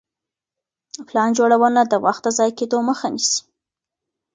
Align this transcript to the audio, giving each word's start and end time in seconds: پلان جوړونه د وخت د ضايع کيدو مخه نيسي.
پلان 1.07 1.29
جوړونه 1.37 1.81
د 1.85 1.93
وخت 2.05 2.21
د 2.25 2.27
ضايع 2.37 2.53
کيدو 2.59 2.77
مخه 2.89 3.07
نيسي. 3.13 3.39